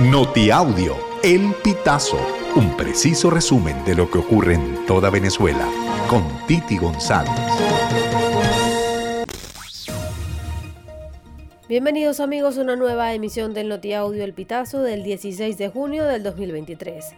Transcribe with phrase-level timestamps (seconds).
[0.00, 2.18] Notiaudio, El Pitazo,
[2.56, 5.68] un preciso resumen de lo que ocurre en toda Venezuela,
[6.08, 7.30] con Titi González.
[11.68, 16.24] Bienvenidos amigos a una nueva emisión del Notiaudio El Pitazo del 16 de junio del
[16.24, 17.14] 2023.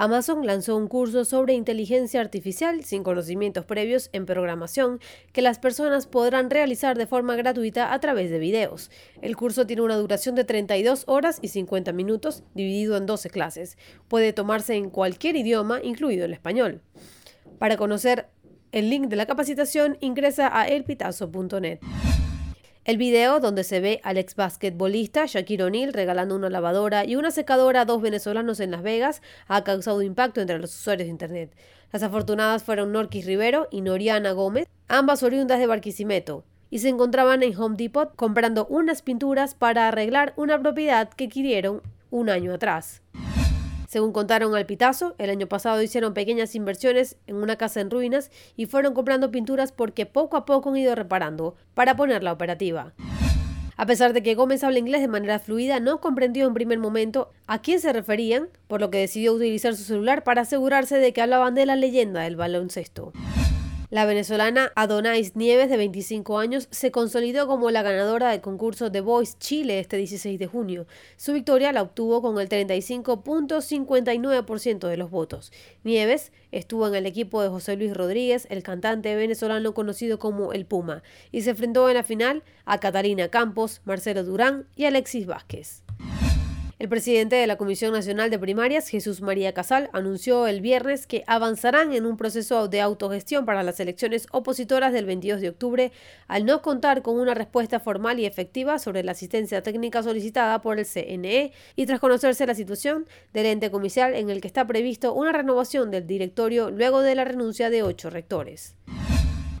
[0.00, 4.98] Amazon lanzó un curso sobre inteligencia artificial sin conocimientos previos en programación
[5.34, 8.90] que las personas podrán realizar de forma gratuita a través de videos.
[9.20, 13.76] El curso tiene una duración de 32 horas y 50 minutos, dividido en 12 clases.
[14.08, 16.80] Puede tomarse en cualquier idioma, incluido el español.
[17.58, 18.30] Para conocer
[18.72, 21.80] el link de la capacitación, ingresa a elpitazo.net.
[22.86, 27.30] El video donde se ve al ex basquetbolista Shaquille O'Neal regalando una lavadora y una
[27.30, 31.54] secadora a dos venezolanos en Las Vegas ha causado impacto entre los usuarios de Internet.
[31.92, 37.42] Las afortunadas fueron Norquis Rivero y Noriana Gómez, ambas oriundas de Barquisimeto, y se encontraban
[37.42, 43.02] en Home Depot comprando unas pinturas para arreglar una propiedad que adquirieron un año atrás.
[43.90, 48.30] Según contaron al Pitazo, el año pasado hicieron pequeñas inversiones en una casa en ruinas
[48.54, 52.94] y fueron comprando pinturas porque poco a poco han ido reparando para ponerla operativa.
[53.76, 57.32] A pesar de que Gómez habla inglés de manera fluida, no comprendió en primer momento
[57.48, 61.22] a quién se referían, por lo que decidió utilizar su celular para asegurarse de que
[61.22, 63.12] hablaban de la leyenda del baloncesto.
[63.90, 69.00] La venezolana Adonais Nieves, de 25 años, se consolidó como la ganadora del concurso The
[69.00, 70.86] Voice Chile este 16 de junio.
[71.16, 75.50] Su victoria la obtuvo con el 35.59% de los votos.
[75.82, 80.66] Nieves estuvo en el equipo de José Luis Rodríguez, el cantante venezolano conocido como El
[80.66, 85.82] Puma, y se enfrentó en la final a Catalina Campos, Marcelo Durán y Alexis Vázquez.
[86.80, 91.24] El presidente de la Comisión Nacional de Primarias, Jesús María Casal, anunció el viernes que
[91.26, 95.92] avanzarán en un proceso de autogestión para las elecciones opositoras del 22 de octubre
[96.26, 100.78] al no contar con una respuesta formal y efectiva sobre la asistencia técnica solicitada por
[100.78, 105.12] el CNE y tras conocerse la situación del ente comicial en el que está previsto
[105.12, 108.74] una renovación del directorio luego de la renuncia de ocho rectores.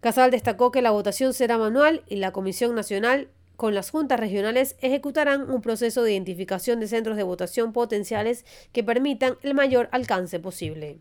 [0.00, 3.28] Casal destacó que la votación será manual y la Comisión Nacional
[3.60, 8.82] con las juntas regionales ejecutarán un proceso de identificación de centros de votación potenciales que
[8.82, 10.98] permitan el mayor alcance posible.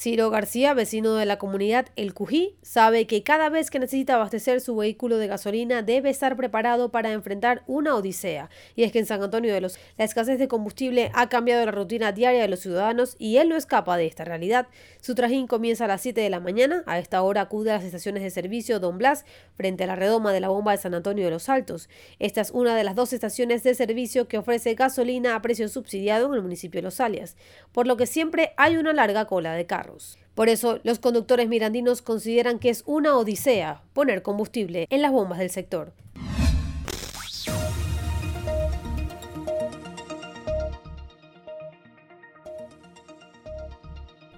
[0.00, 4.62] Ciro García, vecino de la comunidad El Cují, sabe que cada vez que necesita abastecer
[4.62, 8.48] su vehículo de gasolina debe estar preparado para enfrentar una odisea.
[8.74, 11.72] Y es que en San Antonio de los la escasez de combustible ha cambiado la
[11.72, 14.68] rutina diaria de los ciudadanos y él no escapa de esta realidad.
[15.02, 16.82] Su trajín comienza a las 7 de la mañana.
[16.86, 20.32] A esta hora acude a las estaciones de servicio Don Blas frente a la redoma
[20.32, 21.90] de la bomba de San Antonio de los Altos.
[22.18, 26.28] Esta es una de las dos estaciones de servicio que ofrece gasolina a precio subsidiado
[26.28, 27.36] en el municipio de Los Alias,
[27.72, 29.89] por lo que siempre hay una larga cola de carros.
[30.34, 35.38] Por eso, los conductores mirandinos consideran que es una odisea poner combustible en las bombas
[35.38, 35.92] del sector.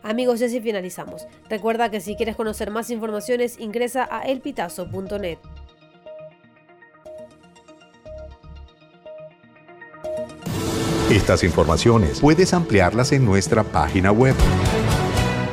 [0.03, 1.27] Amigos, ya así finalizamos.
[1.49, 5.39] Recuerda que si quieres conocer más informaciones, ingresa a elpitazo.net.
[11.11, 14.35] Estas informaciones puedes ampliarlas en nuestra página web